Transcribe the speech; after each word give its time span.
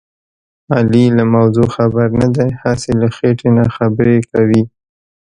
علي 0.75 1.05
له 1.17 1.23
موضوع 1.35 1.67
خبر 1.77 2.07
نه 2.21 2.27
دی. 2.35 2.49
هسې 2.61 2.91
له 3.01 3.07
خېټې 3.15 3.49
نه 3.57 3.65
خبرې 3.77 4.17
کوي. 4.31 4.63